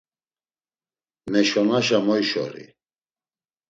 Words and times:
Meşonaşa 1.31 1.99
moyşori! 2.05 2.65